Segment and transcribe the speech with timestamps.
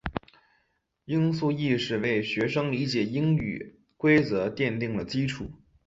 [1.05, 5.51] 音素意识为学生理解英语规则奠定了基础。